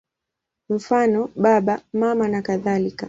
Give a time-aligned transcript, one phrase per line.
[0.69, 2.99] Mfano: Baba, Mama nakadhalika.